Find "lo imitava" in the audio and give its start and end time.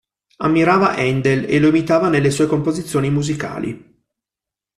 1.59-2.09